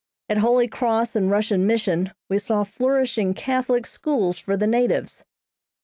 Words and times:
At 0.29 0.39
Holy 0.39 0.67
Cross 0.67 1.15
and 1.15 1.29
Russian 1.29 1.67
Mission 1.67 2.11
we 2.27 2.39
saw 2.39 2.63
flourishing 2.63 3.35
Catholic 3.35 3.85
schools 3.85 4.39
for 4.39 4.57
the 4.57 4.65
natives. 4.65 5.23